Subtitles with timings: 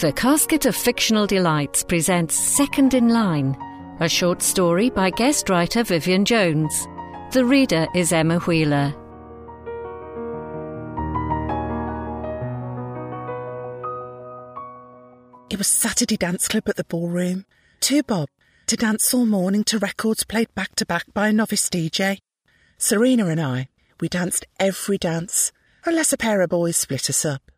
[0.00, 3.54] The Casket of Fictional Delights presents Second in Line,
[4.00, 6.88] a short story by guest writer Vivian Jones.
[7.32, 8.94] The reader is Emma Wheeler.
[15.50, 17.44] It was Saturday dance club at the ballroom.
[17.80, 18.30] Two bob
[18.68, 22.20] to dance all morning to records played back to back by a novice DJ.
[22.78, 23.68] Serena and I,
[24.00, 25.52] we danced every dance,
[25.84, 27.52] unless a pair of boys split us up.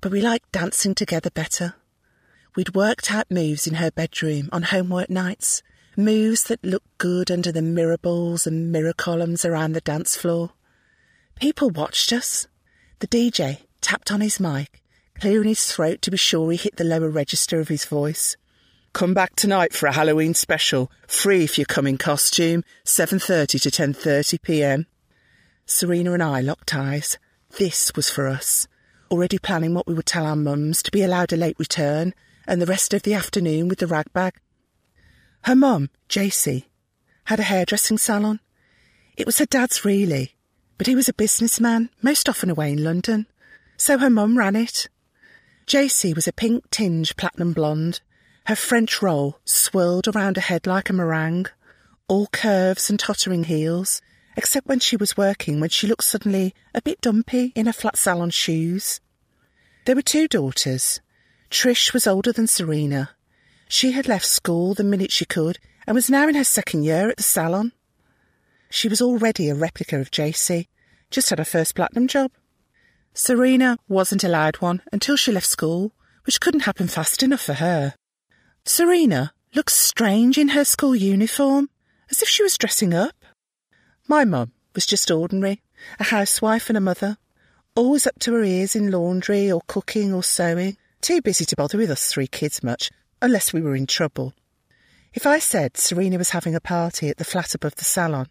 [0.00, 1.74] But we liked dancing together better.
[2.54, 5.62] We'd worked out moves in her bedroom on homework nights,
[5.96, 10.50] moves that looked good under the mirror balls and mirror columns around the dance floor.
[11.40, 12.46] People watched us.
[12.98, 14.82] The DJ tapped on his mic,
[15.18, 18.36] clearing his throat to be sure he hit the lower register of his voice.
[18.92, 23.70] Come back tonight for a Halloween special, free if you come in costume, 7:30 to
[23.70, 24.86] 10:30 p.m.
[25.64, 27.16] Serena and I locked eyes.
[27.56, 28.68] This was for us.
[29.10, 32.12] Already planning what we would tell our mums to be allowed a late return
[32.46, 34.34] and the rest of the afternoon with the rag bag.
[35.44, 36.64] Her mum, JC,
[37.24, 38.40] had a hairdressing salon.
[39.16, 40.34] It was her dad's really,
[40.78, 43.26] but he was a businessman, most often away in London.
[43.76, 44.88] So her mum ran it.
[45.66, 48.00] JC was a pink tinge platinum blonde.
[48.46, 51.46] Her French roll swirled around her head like a meringue,
[52.08, 54.00] all curves and tottering heels,
[54.36, 57.96] except when she was working, when she looked suddenly a bit dumpy in her flat
[57.96, 59.00] salon shoes.
[59.84, 61.00] There were two daughters.
[61.52, 63.10] Trish was older than Serena.
[63.68, 67.10] She had left school the minute she could and was now in her second year
[67.10, 67.72] at the salon.
[68.70, 70.68] She was already a replica of JC,
[71.10, 72.32] just had her first platinum job.
[73.12, 75.92] Serena wasn't allowed one until she left school,
[76.24, 77.96] which couldn't happen fast enough for her.
[78.64, 81.68] Serena looked strange in her school uniform,
[82.10, 83.26] as if she was dressing up.
[84.08, 85.60] My mum was just ordinary,
[86.00, 87.18] a housewife and a mother,
[87.74, 91.76] always up to her ears in laundry or cooking or sewing, too busy to bother
[91.76, 94.32] with us three kids much, unless we were in trouble.
[95.12, 98.28] If I said Serena was having a party at the flat above the salon,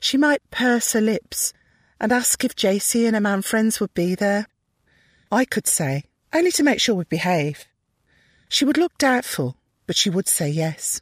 [0.00, 1.52] she might purse her lips
[2.00, 4.46] and ask if JC and her man friends would be there.
[5.30, 7.66] I could say, only to make sure we'd behave.
[8.48, 11.00] She would look doubtful, but she would say yes,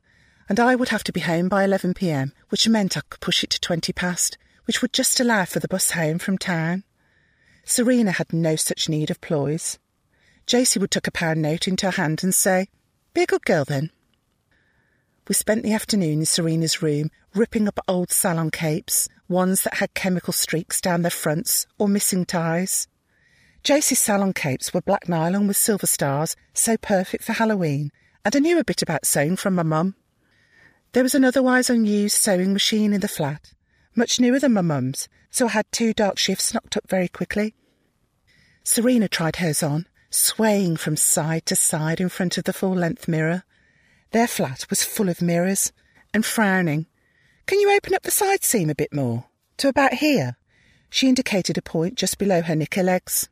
[0.48, 3.44] and I would have to be home by 11 pm, which meant I could push
[3.44, 6.84] it to 20 past, which would just allow for the bus home from town.
[7.64, 9.78] Serena had no such need of ploys.
[10.46, 12.68] JC would tuck a pound note into her hand and say,
[13.14, 13.90] Be a good girl then.
[15.26, 19.94] We spent the afternoon in Serena's room, ripping up old salon capes, ones that had
[19.94, 22.88] chemical streaks down their fronts or missing ties.
[23.64, 27.90] JC's salon capes were black nylon with silver stars, so perfect for Halloween,
[28.22, 29.94] and I knew a bit about sewing from my mum.
[30.92, 33.54] There was an otherwise unused sewing machine in the flat,
[33.94, 37.54] much newer than my mum's, so I had two dark shifts knocked up very quickly.
[38.62, 43.08] Serena tried hers on, swaying from side to side in front of the full length
[43.08, 43.42] mirror.
[44.12, 45.72] Their flat was full of mirrors,
[46.12, 46.86] and frowning.
[47.46, 49.24] Can you open up the side seam a bit more?
[49.56, 50.36] To about here?
[50.88, 53.28] She indicated a point just below her knicker legs.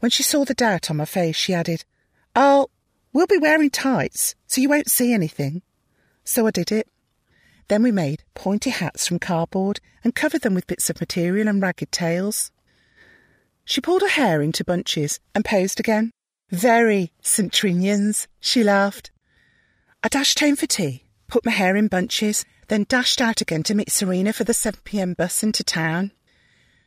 [0.00, 1.84] When she saw the doubt on my face, she added,
[2.34, 2.68] Oh,
[3.14, 5.62] we'll be wearing tights, so you won't see anything.
[6.22, 6.86] So I did it.
[7.68, 11.62] Then we made pointy hats from cardboard and covered them with bits of material and
[11.62, 12.52] ragged tails.
[13.64, 16.12] She pulled her hair into bunches and posed again.
[16.50, 17.52] Very St.
[17.52, 19.10] Trinians, she laughed.
[20.02, 23.74] I dashed home for tea, put my hair in bunches, then dashed out again to
[23.74, 26.12] meet Serena for the 7pm bus into town.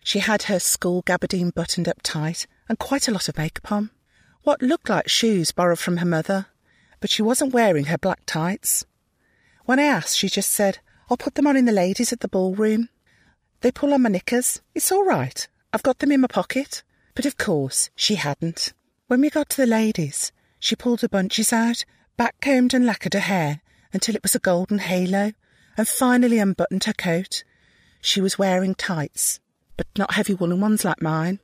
[0.01, 3.89] She had her school gabardine buttoned up tight and quite a lot of makeup on.
[4.43, 6.45] What looked like shoes borrowed from her mother,
[7.01, 8.85] but she wasn't wearing her black tights.
[9.65, 12.29] When I asked, she just said, I'll put them on in the ladies at the
[12.29, 12.87] ballroom.
[13.59, 14.61] They pull on my knickers.
[14.73, 15.47] It's all right.
[15.73, 16.81] I've got them in my pocket.
[17.13, 18.73] But of course, she hadn't.
[19.09, 21.83] When we got to the ladies, she pulled her bunches out,
[22.15, 23.61] back-combed and lacquered her hair
[23.91, 25.31] until it was a golden halo,
[25.75, 27.43] and finally unbuttoned her coat.
[28.01, 29.39] She was wearing tights,
[29.77, 31.39] but not heavy woolen ones like mine.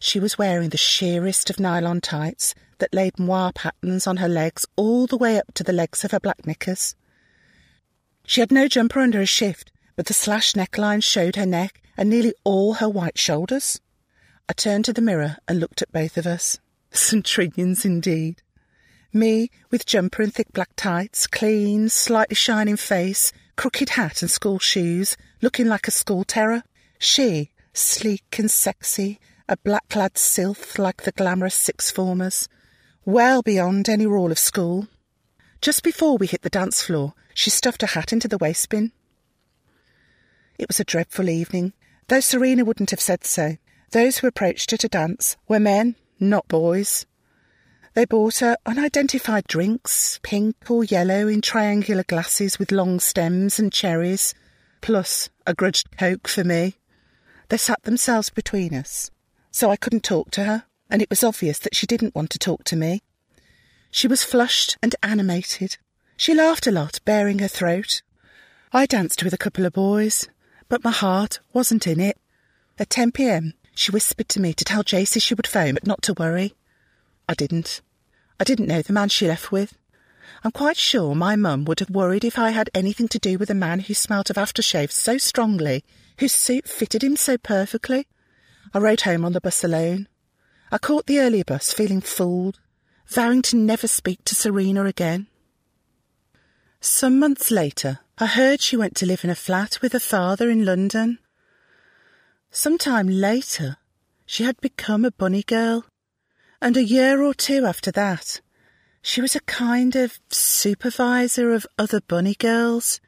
[0.00, 4.66] She was wearing the sheerest of nylon tights that laid moire patterns on her legs
[4.74, 6.96] all the way up to the legs of her black knickers.
[8.24, 12.10] She had no jumper under her shift, but the slashed neckline showed her neck and
[12.10, 13.80] nearly all her white shoulders.
[14.48, 16.58] I turned to the mirror and looked at both of us.
[16.92, 18.42] Trinians indeed.
[19.12, 24.58] Me, with jumper and thick black tights, clean, slightly shining face, crooked hat and school
[24.58, 26.62] shoes, looking like a school terror.
[26.98, 29.18] She, sleek and sexy,
[29.48, 32.48] a black-clad sylph like the glamorous six-formers,
[33.04, 34.88] well beyond any rule of school.
[35.60, 38.92] Just before we hit the dance floor, she stuffed her hat into the waste bin.
[40.58, 41.72] It was a dreadful evening,
[42.08, 43.56] though Serena wouldn't have said so.
[43.92, 47.06] Those who approached her to dance were men, not boys.
[47.94, 53.72] They bought her unidentified drinks, pink or yellow in triangular glasses with long stems and
[53.72, 54.34] cherries,
[54.80, 56.76] plus a grudged Coke for me.
[57.48, 59.10] They sat themselves between us,
[59.50, 62.38] so I couldn't talk to her, and it was obvious that she didn't want to
[62.38, 63.02] talk to me.
[63.90, 65.78] She was flushed and animated.
[66.16, 68.02] She laughed a lot, baring her throat.
[68.72, 70.28] I danced with a couple of boys,
[70.68, 72.18] but my heart wasn't in it.
[72.78, 76.00] At 10 pm, she whispered to me to tell JC she would phone, but not
[76.02, 76.54] to worry.
[77.28, 77.82] I didn't.
[78.40, 79.76] I didn't know the man she left with.
[80.42, 83.50] I'm quite sure my mum would have worried if I had anything to do with
[83.50, 85.84] a man who smelt of aftershave so strongly,
[86.18, 88.06] whose suit fitted him so perfectly.
[88.72, 90.08] I rode home on the bus alone.
[90.72, 92.58] I caught the earlier bus feeling fooled,
[93.06, 95.26] vowing to never speak to Serena again.
[96.80, 100.48] Some months later, I heard she went to live in a flat with her father
[100.48, 101.18] in London.
[102.56, 103.76] Some time later,
[104.24, 105.84] she had become a bunny girl
[106.58, 108.40] and a year or two after that,
[109.02, 112.98] she was a kind of supervisor of other bunny girls,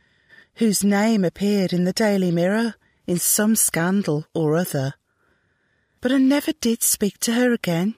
[0.57, 2.75] whose name appeared in the Daily Mirror
[3.07, 4.93] in some scandal or other.
[6.03, 7.95] But I never did speak to her again.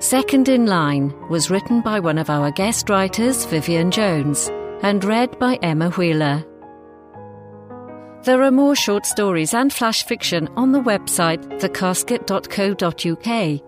[0.00, 4.50] Second in Line was written by one of our guest writers, Vivian Jones,
[4.82, 6.44] and read by Emma Wheeler.
[8.24, 13.62] There are more short stories and flash fiction on the website thecasket.co.uk.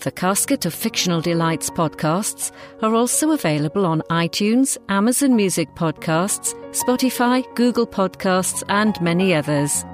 [0.00, 2.50] The Casket of Fictional Delights podcasts
[2.82, 9.84] are also available on iTunes, Amazon Music Podcasts, Spotify, Google Podcasts, and many others.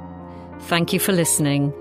[0.61, 1.73] Thank you for listening.